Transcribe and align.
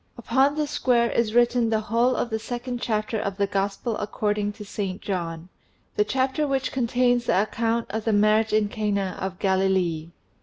Upon 0.17 0.55
this 0.55 0.71
square 0.71 1.11
is 1.11 1.35
written 1.35 1.69
the 1.69 1.81
whole 1.81 2.15
of 2.15 2.31
the 2.31 2.39
second 2.39 2.81
chapter 2.81 3.19
of 3.19 3.37
the 3.37 3.45
Gospel 3.45 3.95
according 3.97 4.53
to 4.53 4.65
St. 4.65 4.99
John 4.99 5.47
the 5.95 6.03
chapter 6.03 6.47
which 6.47 6.71
contains 6.71 7.25
the 7.25 7.39
account 7.43 7.85
of 7.91 8.05
the 8.05 8.11
marriage 8.11 8.51
in 8.51 8.67
Cana 8.67 9.15
of 9.21 9.37
Galilee. 9.37 10.09